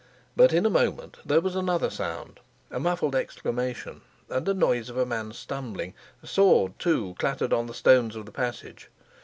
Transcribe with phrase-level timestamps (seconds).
[0.35, 2.39] But in a moment there was another sound
[2.71, 5.93] a muffled exclamation, and a noise of a man stumbling;
[6.23, 8.89] a sword, too, clattered on the stones of the passage.